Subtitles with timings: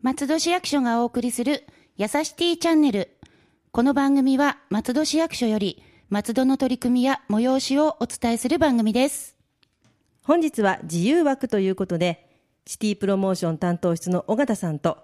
[0.00, 1.64] 松戸市役所がお送りする
[1.96, 3.10] やさしティチャンネル。
[3.72, 9.36] この番組は松戸市役所より松戸の取り組みや催しをお伝えする番組です。
[10.22, 12.28] 本日は自由枠ということで、
[12.64, 14.98] シティプロモーション担当室の尾形さんと、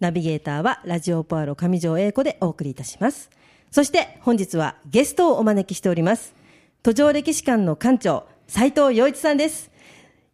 [0.00, 3.30] ナビゲーターはラジオポアロ上条英子でお送りいたします。
[3.70, 6.34] そして本日はゲストをお招きしております。
[6.82, 9.72] 途上歴史館の館長、斉藤洋一さんです。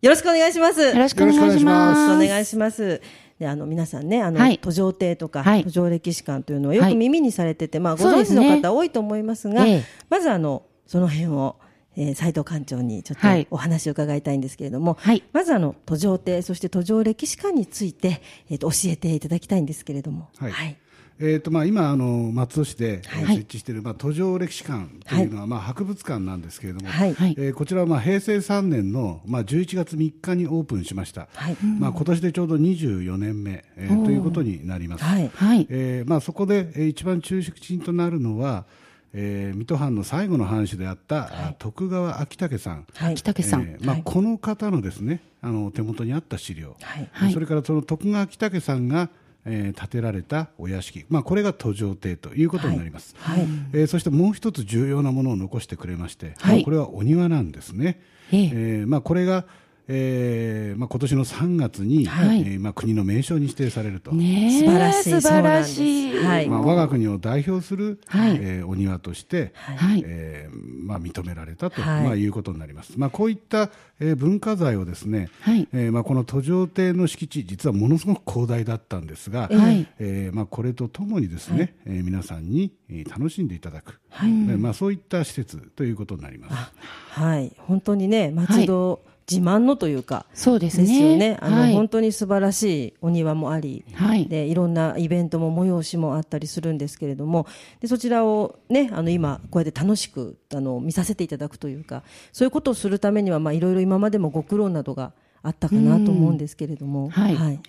[0.01, 0.81] よろしくお願いします。
[0.81, 2.13] よろしくお願いします。
[2.13, 3.03] お願いします。
[3.39, 11.57] であの皆さんね、あの、はい途上亭とか、はい途上歴史館というのをよくはい耳にされてて、まあご存知の方多いと思いますが、ええまずあの、その辺を、
[11.97, 20.31] えー、斉藤館長にちょっとはいお話を伺いたいんですけれども、はいまずあの、途上亭、そして途上歴史館について、えっ、と、教えていただきたいんですけれども。
[20.39, 20.79] はい
[21.23, 35.05] えーとまあ、今あの、松戸市で、設置している、まあ、途上歴史館というのは、まあ、博物館なんですけれども、はいはいえーこちらはまあ平成3年の、まあ、11月3日にオープンしました、はいまあ、今年でちょうど24年目、えーということになります。
[35.05, 35.31] はい。
[35.35, 35.67] はい。
[35.69, 38.65] えーまあ、そこで、えー一番中心となるのは、
[39.13, 43.15] えー水戸藩の最後の藩主であった、あ徳川昭武さん、はい。
[43.17, 43.63] 北家さん。
[43.63, 47.09] えーまあはいこの方のですねあの手元にあった資料、はい。
[47.13, 49.11] はいそれからその徳川昭武さんが、
[49.45, 53.41] えー建てられたお屋敷、まあ、これが途上亭ということになります、はい。
[53.73, 56.57] えーそしてもう一つ重要なものを残してくれまして、はい。
[56.57, 58.01] まあこれはお庭なんですね、
[58.33, 58.45] ええ。
[58.45, 59.47] えーまあ、これが、
[59.93, 62.43] えーまあ、今年の3月に、はい。
[62.43, 64.13] えーまあ、国の名勝に指定されると。
[64.13, 65.11] ねえ素晴らしい。
[65.11, 66.17] 素晴らしい。
[66.17, 66.49] はい。
[66.49, 68.37] まあ、我が国を代表する、はい。
[68.41, 70.03] えーお庭として、はい。
[70.07, 72.05] えーまあ、認められたと、はい。
[72.05, 75.67] まあ、いうことになります、まあ、こういった、えー文化財をですね、はい。
[75.73, 79.87] えーまあ、この途上亭の敷地実はものすごく広大だったんですが、はい。
[79.99, 86.73] えーまあ、これとともにですね、えー皆さんにえー楽しんでいただく、えーまあ、そういった施設ということになります。
[87.11, 87.53] はい。
[87.59, 91.13] 本当にね、松戸自慢のというか、そうですですね。
[91.13, 91.39] よね。
[91.41, 91.75] あの、はい。
[91.75, 94.27] 本当に素晴らしいお庭もあり、はい。
[94.27, 97.47] で、いろんなイベントも催しもあったりするんですけれども、
[97.81, 102.03] で、そちらをね、あの、今、こうやって楽しく、あの、見させていただくというか、
[102.33, 107.37] そういうことをするためには、まあ、いろいろ今までもご苦労などがあったかなと思うんですけれども、はい。
[107.37, 107.61] はい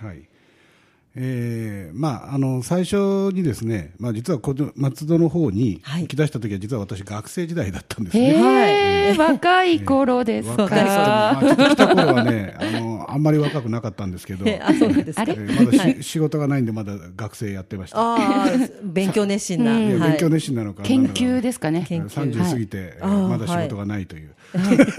[1.14, 2.96] えーまあ、あの最初
[3.34, 6.04] にですね、まあ、実はこの松戸の方にはい。
[6.04, 9.14] 行き出した時は実は私学生時代だったんですへね。
[9.14, 10.86] え、若い頃です若い人もか。
[10.86, 15.26] まあ、ちょっと来た頃はねあのあんまり若くなかったんですけど、え あ、そですか。
[15.26, 17.98] まだし、仕事がないんでまだ学生やってました。
[18.00, 18.52] ああ、
[18.84, 19.72] 勉強熱心な。
[19.74, 21.86] はいいや勉強熱心なのか研究ですかね。
[21.90, 22.32] 研究。
[22.32, 24.30] 30過ぎて、あーまだ仕事がないという、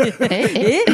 [0.01, 0.85] え、 え、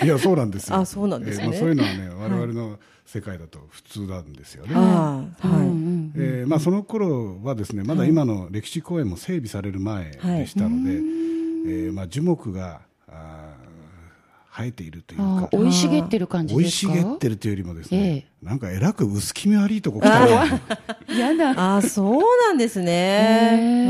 [0.00, 0.06] え？
[0.06, 0.76] い、やそうなんですよ。
[0.76, 1.44] あそうなんですね。
[1.44, 4.74] えーまあ、そういうのはね我々の世界だと普通なんですよね、
[6.46, 12.82] まあ、その頃はですねまだ今の歴史公園も整備される前でしたので、えーまあ、樹木が
[14.58, 16.92] 生えているというかあ生い茂ってる感じ生いですか？
[16.94, 20.26] 茂ってるというよりもですね、えなんかえらく薄気味悪いとこ来たな
[21.16, 21.50] やだ。
[21.56, 23.86] あ あ、そうなんですね。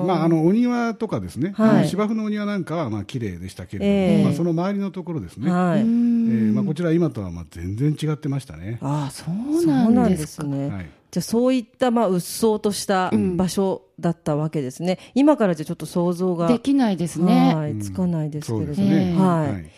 [0.00, 5.80] うんまあ、あのお庭とかですね、はい芝生のお庭なんかはまあ綺麗でしたけれども、ええまあ、その周りのところですね、はい。
[5.80, 8.78] えーまあ、こちら今とはまあ全然違ってましたね。
[8.80, 10.46] ああ、そうそうなんんです。
[10.46, 10.68] ね。
[10.68, 14.98] はいじゃあそういったまあうっそうとした場所だったわけですね。
[15.14, 17.54] 今からじゃちょっと想像ができないですね。
[17.54, 19.52] はいつかないですけれども、ね、はい。
[19.52, 19.70] はい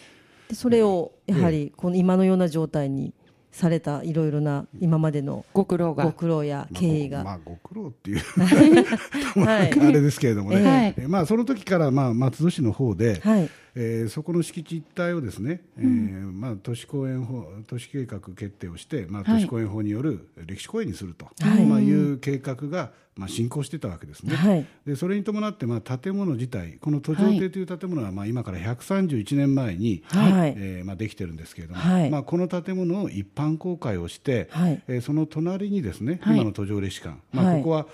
[0.48, 3.12] でそれをやはりこの今のような状態に
[3.50, 6.04] されたいろいろな今までのご苦労が。
[6.04, 8.18] ご苦労や経緯が、まあ、ご苦労っていう
[9.44, 10.94] はいあれですけれどもね、はい。
[10.96, 13.50] えーまあ、その時からまあ松戸市の方で、はい
[13.80, 19.40] えーそこの敷地一帯をですね、えーまあ、都市公園法都市計画決定をして、まあ、はい。
[19.42, 21.62] 都市公園法による歴史公園にすると、はい。
[21.62, 24.34] いまあ、いう計画が、まあ、進行してたわけですね。
[24.34, 24.66] はい。
[24.84, 30.54] でそれに伴って、まあ、建物自体この途上亭という建物は、まあ、今から131年前に、はい。
[30.56, 32.10] えーまあ、できてるんですけれども、はい。
[32.10, 34.82] まあ、この建物を一般公開をして、はい。
[34.88, 36.36] えーその隣にですね、はい。
[36.36, 37.58] 今の途上歴史館、まあはい。
[37.58, 37.86] ここは、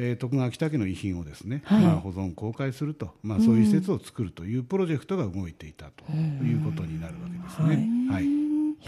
[0.00, 1.82] えー徳川北家の遺品をですね、はい。
[1.82, 7.88] まあ、保存公開すると、まあ、そういう施設を作るというプロジェクトが動いていたということになるわけですね。
[8.10, 8.24] はい。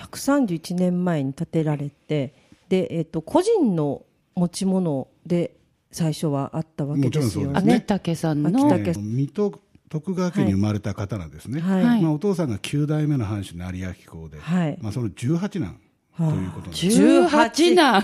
[0.00, 2.34] 131年前に建てられて
[2.68, 4.02] で、えっと個人の
[4.34, 5.54] 持ち物で
[5.90, 7.62] 最初はあったわけですよね。
[7.62, 7.74] ね。
[7.74, 8.68] 秋武さん秋の。
[8.68, 9.60] 武えー水戸
[9.90, 11.84] 徳川家に生まれた方なんですね、はい。
[11.84, 12.00] はい。
[12.00, 14.78] まあ、お父さんが9代目の藩主成明公で、はい。
[14.80, 15.78] まあ、その18男
[16.16, 17.82] ということなんです、十八男。
[17.84, 18.02] まあ、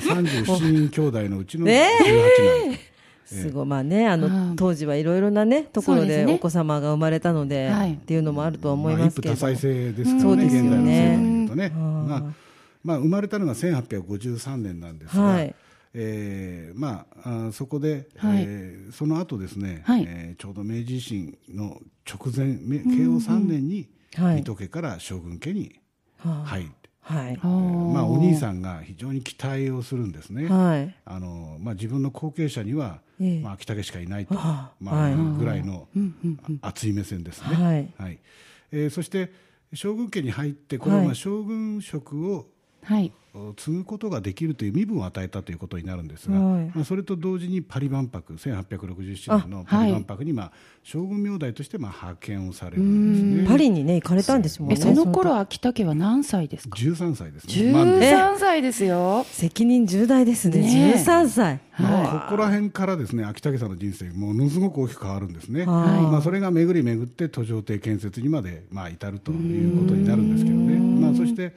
[0.00, 1.90] 37人兄弟のうちの18ね
[2.70, 2.78] 男、
[3.24, 3.66] すごい。
[3.66, 7.94] まあねあのああ当時はいろいろなねところでお子様が生まれたので、はい。
[7.94, 10.68] っていうのもあるとは思いまあ、ますけれども、一夫多妻制ですからね、そうですよね。
[10.68, 12.08] 現代の世代でいうとね、うん。
[12.08, 12.22] まあ
[12.84, 15.54] まあ、生まれたのが1853年なんですが、はい。
[15.94, 18.44] えーまあ、あそこで、はい。
[18.46, 20.04] えーその後ですね、はい。
[20.08, 24.36] えーちょうど明治維新の直前め慶応3年に、はい。
[24.36, 25.74] 水戸家から将軍家に
[26.18, 26.46] はあ。
[26.46, 27.38] 入って、はい。
[27.42, 30.46] まあ、お兄さんが非常に期待をするんですね。
[30.48, 30.94] はい。
[31.04, 33.40] あのまあ、自分の後継者には、ええ。
[33.40, 35.14] まあ、秋武しかいないと、まあはい。
[35.38, 35.88] ぐらいの
[36.60, 37.54] 熱い目線ですね。
[37.54, 37.88] はい。
[37.98, 38.18] はい。
[38.72, 39.32] えーそして
[39.74, 42.46] 将軍家に入ってこれはまあ将軍職を
[42.82, 43.12] はい。
[43.56, 46.72] 継ぐことができるという身分を与えたということになるんですが、はい。
[46.74, 50.52] まあ、それと同時にパリ万博1867年のパリ万博に、まあ、
[50.82, 53.48] 将軍名代としてまあ派遣をされるんですね。
[53.48, 54.76] パリにね行かれたんですもんね。
[54.78, 57.72] え、その頃、秋田家は何歳ですか？13歳ですね。
[57.72, 59.26] 満十です三歳ですよ。
[59.28, 60.60] 責任重大ですね。
[60.60, 60.98] ねえ。
[60.98, 61.60] 13歳。
[61.78, 65.66] まあ、ここら辺からですね秋武さんの人生ものすごく大きく変わるんですね、はい。
[66.10, 71.54] まあ、それが巡り巡って途上邸建設にまで、まあ、至るということになるんですけどね、まあ、そして、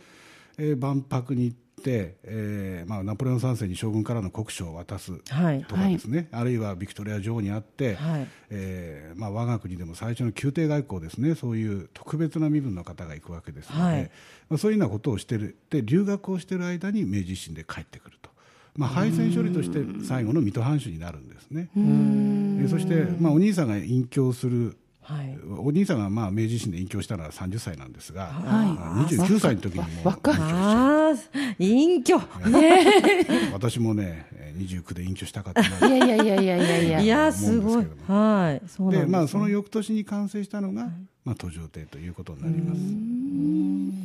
[0.58, 8.28] えー万博に行って、えーまあ、ナポレオン3世に将軍からの国書を渡すはいとかですね、あるいはビクトリア女王に会って、はい。
[8.52, 11.34] えーまあ、我が国でも最初の宮廷外交ですね。
[11.36, 14.12] そういう特別な身分の方が行くわけですので、はい。
[14.50, 15.58] まあ、そういうようなことをしてる。
[15.70, 18.30] で留学をしている間に明治維新で帰ってくると、
[18.76, 21.70] まあ、敗戦処理として最後の水戸藩主になるんですね。
[21.76, 24.78] えーそして、まあ、お兄さんが隠居する
[25.12, 25.38] はい。
[25.58, 28.34] お兄さんがまあ明治維新で隠居したのは30歳なんですが、はい。
[28.80, 32.18] あ29歳の時にもう若いああ隠居。
[33.54, 36.80] 私もねえー29で隠居したかったないやいやいやいやいや。
[36.82, 37.02] いや。
[37.02, 37.88] いやすごい。
[38.08, 38.70] はい。
[38.70, 40.90] そうでまあ、その翌年に完成したのが、
[41.26, 42.76] まあ、途上邸ということになりま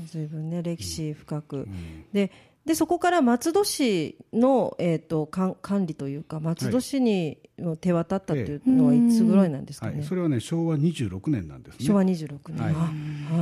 [0.07, 0.13] す。
[0.13, 1.69] 随分ね歴史深く、
[2.13, 2.31] で
[2.65, 7.39] でそこから松戸市の、えー、と管管理というか松戸市に
[7.81, 11.87] 手渡ったっていうのはいつぐらいなんですかね、はい、それはね昭和26年なんですね。
[11.87, 12.75] 昭和26年、はい。
[12.75, 12.77] あ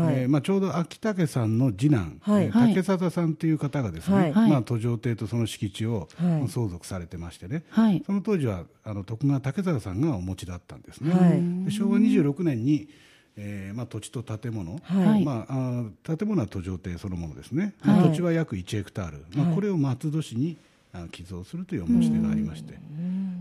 [0.05, 0.15] はい。
[0.21, 2.45] えーまあ、ちょうど秋武さんの次男、はい。
[2.45, 4.33] えー竹貞さんという方がですね、はい。
[4.33, 4.51] はい。
[4.51, 6.49] まあ、途上邸とその敷地をはい。
[6.49, 8.03] 相続されてましてね、はい。
[8.07, 11.65] その当時はあの徳川竹貞さんがお持ちだったんですね、はい。
[11.65, 12.89] で昭和26年に、
[13.37, 15.25] えーまあ、土地と建物、はい。
[15.25, 18.03] まあ、あー建物は途上邸そのものですね、はい。
[18.11, 20.57] 土地は約1ヘクタール、まあ、これを松戸市に
[20.93, 22.75] あ寄贈するというお申し出がありまして、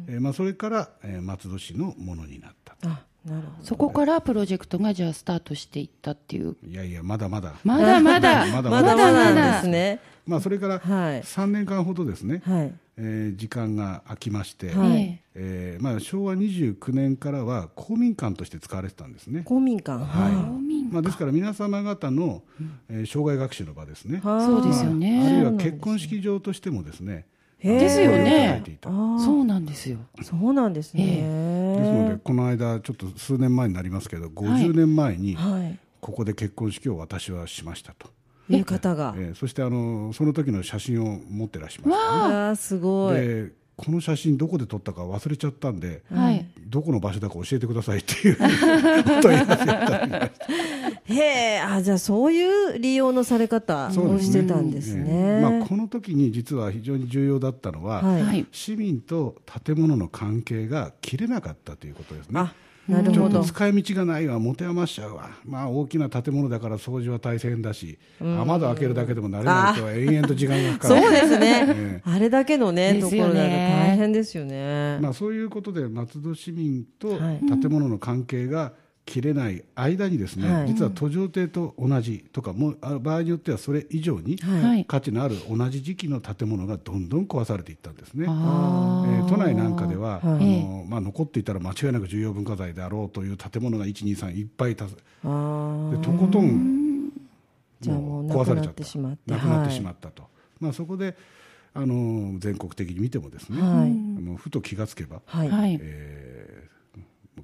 [0.07, 2.89] えーまあ、それから、えー松戸市のものになったと。
[2.89, 3.65] あなるほど。
[3.65, 6.55] そこからプロジェクトがじゃあスタートしていったっていう。
[6.67, 8.45] いやいやまだまだ、まだまだ。
[8.47, 8.69] まだまだ。
[8.71, 8.95] まだ
[9.33, 9.99] なんですね。
[10.25, 11.21] まあ、それからはい。
[11.21, 12.73] 3年間ほどですね、はい。
[12.97, 14.97] えー時間が空きまして、はい。
[14.99, 19.41] ええーまあ、昭和29年からは公民館として使われてたんですね。
[19.43, 20.03] 公民館。
[20.03, 20.33] はい。
[20.33, 20.59] は
[20.91, 22.43] まあ、ですから皆様方の、
[22.89, 24.45] えー障害学習の場ですね、いはい。
[24.45, 25.43] そうですよあるいね。
[25.45, 27.25] は結婚式場としてもですね、
[27.63, 28.61] ですよね。
[29.23, 29.97] そうなんですよ。
[30.21, 31.05] そうなんですね、
[31.77, 35.79] ですので、この間、ちょっと数年前になりますけど、50年前に、はい。
[36.01, 38.09] ここで結婚式を私はしましたと、
[38.49, 39.13] いう方が。
[39.17, 43.15] えーそしてあのその時の写真を持ってらっしゃいましああすごい。
[43.15, 46.45] たでこの写真どこで撮ったか忘れちゃったんで、はい。
[46.73, 48.33] どこの場所だか教えてくださいっていう
[51.05, 52.43] へえあじゃあそうい
[52.75, 55.05] う利用のされ方をしてたんですね。
[55.07, 58.23] ええまあ、この時に実は非常に重要だったのは、はい。
[58.23, 58.47] はい。
[58.51, 62.41] 市民と建物の関係が切れなかったということですね。
[62.89, 72.99] あなるちょっとほど使い道がないわ、持て余しちゃうわ、まあ、大きな建物だから掃除は大変だし、雨戸開けるだけでも慣れないとは延々と時間がかかる、そうですね、えあれだけのねね。
[73.01, 77.39] ところだと大変ですよね、まあ、そういうことで松戸市民とはい。
[77.39, 78.73] 建物の関係が
[79.05, 80.67] 切れない間にですね、はい。
[80.69, 84.61] 実は途上邸と同じとかもうあ場合によってはそれ以上にはい。
[84.61, 84.85] はい。
[84.85, 88.25] 価値のある同じ時期の建物がどんどん壊されていったんですね。
[88.29, 90.21] あえー都内なんかでは、はい。
[90.23, 95.91] あのまあ、残っていたら間違いなく重要文化財であろうという建物が1、2、3いっぱいたすあー。
[95.91, 97.11] でとことん
[97.85, 99.31] もう壊されちゃってしまって。
[99.31, 100.23] なくなってしまはいったと、
[100.59, 101.15] まあ、そこで
[101.73, 103.89] あの全国的に見てもですね、はい。
[103.91, 105.49] もうふと気がつけば、はい。
[105.49, 105.77] はい。
[105.81, 106.22] えー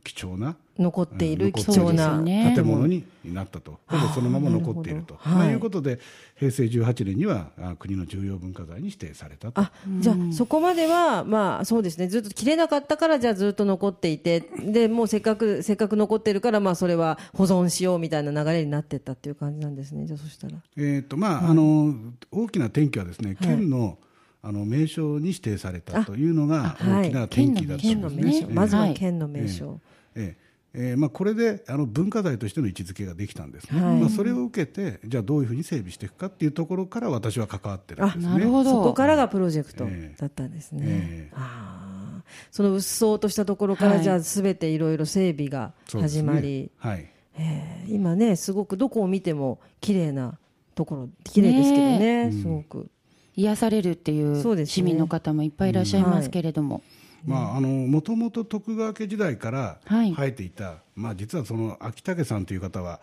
[0.03, 5.39] 貴重な残っているうん貴重な、建物になったと、ほぼそのまま残っていると、なるほど。
[5.39, 5.53] はい。
[5.55, 5.99] うことで、
[6.37, 9.59] 平成18年にはあ国の重要文化財に指定されたと。
[9.59, 12.07] あじゃあそこまではまあそうですね。
[12.07, 14.39] ずっと切れなかったからじゃあずっと残っていて。
[14.39, 20.05] でもうせっかくせっかく残ってるからまあそれは保存しようみたいな流れになってったっていう感じなんですね。
[20.05, 20.57] じゃあそしたら。
[20.77, 21.93] えーとまああの
[22.31, 23.97] 大きな転機はですね、県の
[24.41, 28.47] あの名称に指定されたというのが大きな転機だったすね。
[28.49, 29.79] まずははい県の名称、
[30.15, 30.49] ええ。
[30.73, 38.25] えーまあ、これであの文化財としての位置づけができたんですね、はいまあ、それを受けてじゃあどういうふうに整備していくかっていうところから私は関わってるんですね。
[38.25, 38.69] なるほど。
[38.69, 40.15] そこからがプロジェクトええ。
[40.15, 41.29] だったんですね、え。
[41.31, 47.85] えああそのうっそうとしたところから、はいじゃあすべていろいろ整備が始まり、はいえ。
[47.85, 50.37] え今ねすごくどこを見ても綺麗な
[50.75, 52.91] ところ綺麗ですけどねすごく、
[53.39, 54.71] 癒されるっていうそうですね。
[54.73, 56.81] 市民の方もいっぱいいらっしゃいますけれども。
[57.25, 60.11] まあ、あのもともと徳川家時代からはい。
[60.11, 63.01] 生えていた、まあ、実はその秋武さんという方は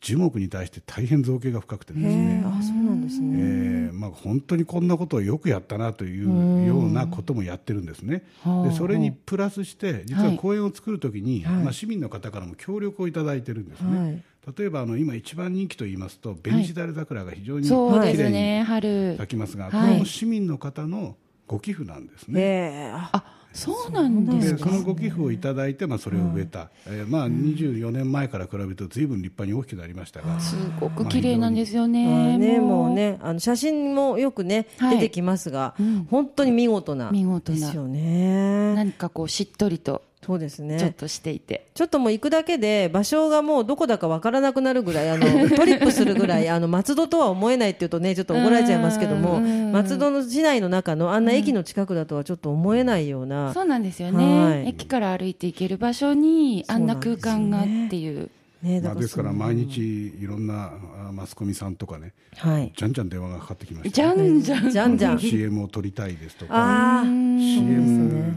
[0.00, 3.38] 樹木に対して大変造形が深くてですへねえ、あ、そうなんですね。
[3.38, 10.36] えーまあ、本当にこんなことをよくやったなというようなこともやってるんですね、はあでそれにプラスして、実ははい。
[10.36, 11.54] 公園を作るときに、はい。
[11.64, 14.22] まあ、市民の方からも協力をいただいてるんですね、はい
[14.56, 19.16] 例えばあの今、一番人気といいますと、紅しだれ桜が非常にそうです綺麗にね、春。
[19.16, 22.40] 咲きますが、はいこれも市民の方のご寄付なんですね。
[22.40, 24.66] へえ、あ、あ、そうなんでかですそ。
[24.66, 32.36] のご寄付をいただいて、まあ、それを植えた、えーまあ、24年前から比べると、ずいぶん立派に大きくなりましたが、すごく綺麗なんですよあね。
[32.36, 35.74] ね、もうね、あの写真もよくね、はい出てきますが、
[36.10, 37.10] 本当に見事な。
[37.10, 38.74] 見事なですよね。
[38.74, 40.78] 何かこうしっとりとそうですね。
[40.78, 41.68] ちょっとしていて。
[41.74, 54.64] ちょっともう行くだけで場所がもうどこだかわからなくなるぐらい、あの、 トリップするぐらい、あの、松戸とは思えないっていうとね、ちょっと怒られちゃいますけども、松戸の市内の中のあんな駅の近くだとはちょっと思えないような、そうなんですよはいね。
[54.68, 58.30] 駅から歩いて行ける場所にあんな空間がっていう。
[58.62, 60.72] ね、まあ、ですから毎日いろんな
[61.06, 62.72] あマスコミさんとかね、はい。
[62.74, 64.70] じゃんじゃん電話がかかってきました、じゃんじゃん。
[64.70, 65.18] じゃんじゃん。
[65.18, 68.36] CM を撮りたいですとか、ああ、CM、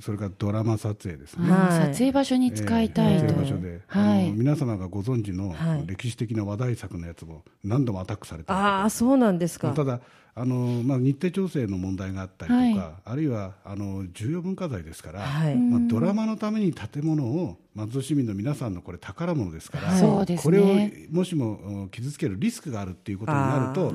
[0.00, 1.50] それからドラマ撮影ですね。
[1.50, 3.34] はい撮影場所に使いたいとえー撮。
[3.34, 9.70] 影場所で、はいあの皆様がご存知のはい歴史的な話題作のやつも何度もアタックされてるああ、そうなんですか。
[9.72, 10.00] ただ
[10.36, 12.94] あの、まあ、日程調整の問題があったりとか、はい。
[13.04, 15.56] あるいはあの重要文化財ですから、はい。
[15.56, 21.06] まあ、ドラマのために建物を松戸市民の皆さんのこれ宝物ですから、そうですこれをね。
[21.10, 23.92] もしもうん傷つけるリスクがあるっていうことになると、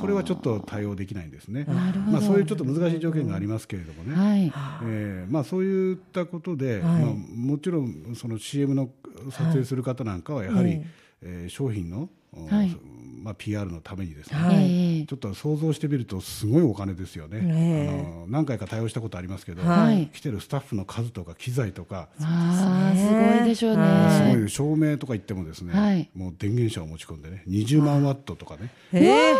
[0.00, 1.64] これはちょっと対応できないんですね。
[1.64, 2.12] なるほど。
[2.12, 4.14] まあ、そういうちょっと難しい条件がありますけれどもね。
[4.14, 4.52] はい。
[4.84, 7.04] えーまあ、そういったことで、はい。
[7.04, 8.90] まあ、もちろんその CM の
[9.30, 10.86] 撮影する方なんかはやはり、え
[11.22, 12.08] えー商品の、
[12.48, 12.76] はい
[13.20, 14.56] まあ、PR のためにですね、はい。
[14.56, 20.08] ええちょっと想像してみるとすごいお金ですよね、えあの何回か対応したことありますけど、はい。
[20.08, 24.12] 来てるスタッフの数とか機材とか、ああ、すごいでしょうはい。
[24.12, 24.46] すごね。
[24.46, 26.10] い照明とか言ってもですね、はい。
[26.14, 29.00] もう電源車を持ち込んでね20万ワットとかね、ええ。
[29.00, 29.34] で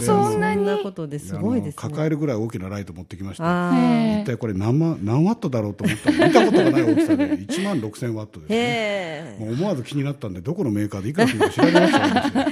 [0.00, 1.80] そんなことですごいですね。
[1.82, 7.38] あの抱えるぐらい大きなライト持ってきましてあへ一体これ何万何ワットだろうと思ったら見たことがない大きさで。
[7.38, 8.58] 1万6000ワットですあ、ね。
[8.58, 12.46] へもう思わず気になったんでどこのメーカーでいくらするか調べましたよ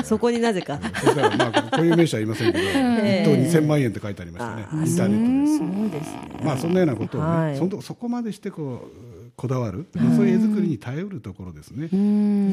[0.00, 0.80] え、 そこになぜか。
[1.02, 4.62] そしたらまあこういう名詞は言いませんけど一等2000万円って書いてありましたね。
[4.86, 5.46] インターネットで。
[5.46, 6.40] すそうですね。
[6.44, 7.56] まあそんなようなことをね、はい。
[7.56, 11.88] そんとそこまでしてこうこだわる、まあそういう絵作りに頼るところですね。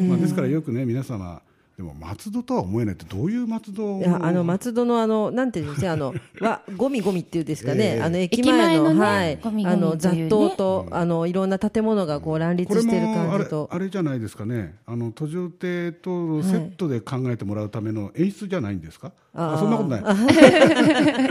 [0.07, 1.41] まあですからよくね皆様
[1.77, 9.37] でも松戸とは思えないってどういう松戸をいやあの松戸のあのなんていうんですかあの わゴミゴミっていうんですかね、ええあの駅前の駅前のねはい。
[9.37, 13.69] ゴミゴミあの雑踏と、あのいろんな建物がこう乱立している感じと。
[13.71, 14.75] あれじゃないですかね。
[14.85, 20.03] あの途上亭とのセットで考えてもらうための演出じゃないんですか、あそんなことない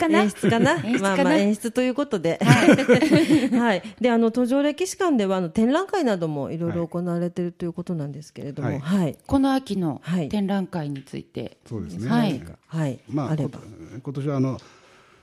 [0.00, 0.72] かな演出かな？
[0.84, 1.14] 演出かな？
[1.16, 8.78] まあまあ演出ということで、はい、 であの途上歴史館ではあの展覧会などもいろいろ行われているということなんですけれども、はい。
[8.80, 10.28] はい、この秋のはい。
[10.28, 11.58] 展覧会について。
[11.68, 12.42] そうですね、はい。
[12.66, 13.58] はい、まあ、あれば。
[13.58, 13.64] こ、
[14.02, 14.60] 今年はあの、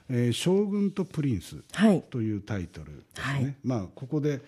[0.09, 3.55] えー将軍とプリンスはい、というタイトルですね、はい。
[3.63, 4.41] まあ、ここで、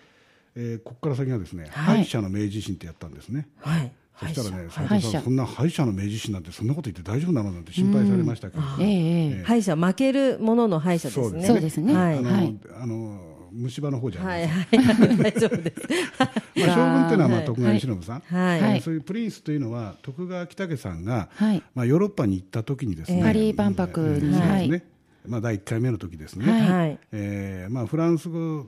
[0.54, 1.96] えーここから先はですね、はい。
[1.96, 3.48] 敗者の明治維新ってやったんですね。
[3.58, 11.46] はい、そしたらね、斉藤さん、そんな敗者の明治維新なんて、そんなこと言って大丈夫なのなんて心配されましたけど、敗者負けるものの敗者ですね。
[11.46, 11.94] そうですね。
[11.94, 14.94] はい、あの、虫歯の方じゃなはいい、です。
[14.94, 15.82] か、はい、大丈夫です。
[16.18, 18.80] まあ、将軍っていうのは、まあ、はい徳川慶喜さん、はい、はい。
[18.80, 21.62] そういうプリンスというのは、徳川北家さんが、はい。
[21.74, 24.84] まあ、ヨーロッパに行った時にですね、パリ万博にえね。
[25.26, 28.66] まあ、第1回目の時ですね、えーまあ、フランス語、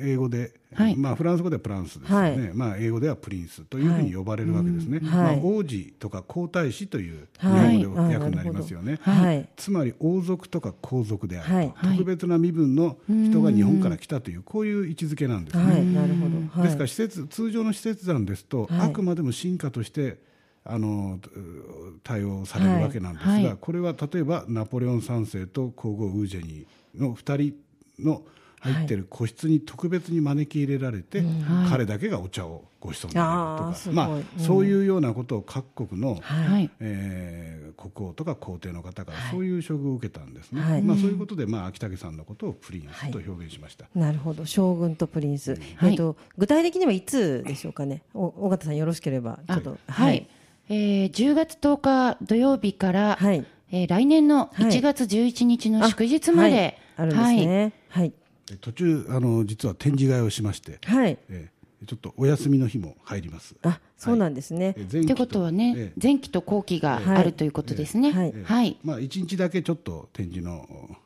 [0.00, 0.96] 英語で、はい。
[0.96, 2.54] まあ、フランス語ではプランスですよね、はい。
[2.54, 5.36] まあ、英語ではプリンスというふうに呼ばれるわけですね、はい。
[5.36, 7.84] まあ、王子とか皇太子という日はい。
[7.84, 8.98] 本語で訳になりますよね。
[9.02, 11.96] はい、つまり王族とか皇族であると、はい。
[11.98, 15.64] 特別な身分の人が日本から来たという、こういう位置づけなんですね。
[15.64, 16.36] はい、なるほど。
[16.50, 18.88] はい、ですから施設通常の施設団ですと、はい。
[18.88, 20.18] あくまでも進化として
[20.62, 27.52] あのう対応されるわけなんですが、これは例えばナポレオン3世と皇后ウージェニーの2
[27.96, 28.22] 人の
[28.60, 31.24] 入ってる個室に特別に招き入れられて、
[31.68, 34.24] 彼だけがお茶をご馳走になるとか、まあうん。
[34.38, 36.70] そういうようなことを各国の、はい。
[36.80, 40.82] えー国王とか皇帝の方からそういう処遇を受けたんですね、はい。
[40.82, 43.86] まあ、そういうことで、まあ、秋武さんのことをプリンスと表現しました。
[43.94, 45.52] なるほど、将軍とプリンス。
[45.76, 48.02] はいえっと、具体的にはいつでしょうかね？
[48.12, 49.78] お、尾形さんよろしければ、ちょっと。
[49.88, 50.28] はい。
[50.68, 53.44] えー10月10日土曜日から、はい。
[53.72, 54.70] えー来年のはい。
[54.70, 56.52] 1月11日の祝日まはい。
[56.52, 57.72] で、あるんですね。
[57.88, 58.12] はい。
[58.50, 61.18] で途中あの実は展示会をしまして、はい。
[61.28, 63.56] えーちょっとお休みの日も入ります。
[63.62, 64.74] あ、そうなんですね。
[64.76, 68.12] えー前期ってことはね、えー前期と後期がはいあるということですね。
[68.12, 68.76] はいえーはい。
[68.84, 70.96] まあ、1日だけちょっと展示のうん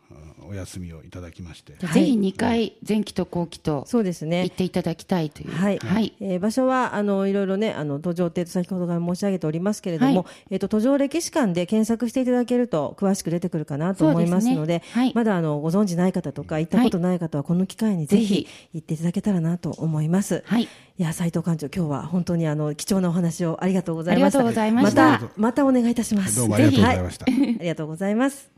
[0.48, 5.50] お休みをいただきまして、ぜひ2回前期と後期とそうですね行っていただきたいという。
[5.50, 6.14] はい、はい。
[6.20, 20.42] えー場所はあのいろいろねあの途上って先ほどから申し上げておりますけれども、はえっ、と途上歴史館で検索していただけると詳しく出てくるかなと思いますのでねはいまだあのご存知ない方とか行ったことない方はこの機会にぜひ行っていただけたらなと思います。
[20.46, 20.64] はい。
[20.96, 24.38] いや斉藤館長今日は本当にあの貴重なお話をありがとうございました。
[24.40, 26.36] ありがとうございましたまたまたお願いいたします。
[26.36, 28.53] どうもありがとうございましたありがとうございます。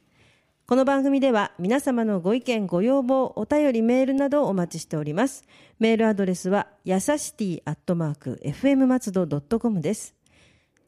[0.68, 5.44] この番組では皆様のご意見ご要望お便りメールなどをお待ちしております。
[5.78, 10.16] メールアドレスはやさしティアットマーク FM 松戸ドットコムです。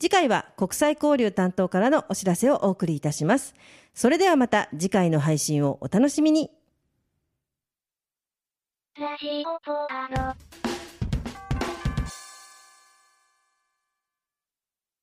[0.00, 3.54] 次回は国際交流担当からのお知らせをお送りいたします。
[3.94, 6.50] それではまた次回の配信をお楽しみに。
[8.98, 10.67] ラジオポアロ。